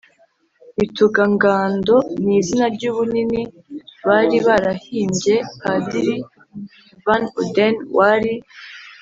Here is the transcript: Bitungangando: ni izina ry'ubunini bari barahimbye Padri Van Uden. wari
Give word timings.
Bitungangando: 0.77 1.95
ni 2.23 2.33
izina 2.39 2.65
ry'ubunini 2.75 3.41
bari 4.07 4.37
barahimbye 4.47 5.35
Padri 5.61 6.15
Van 7.05 7.23
Uden. 7.43 7.75
wari 7.97 8.33